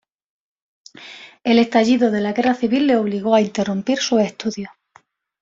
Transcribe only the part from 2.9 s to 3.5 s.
obligó a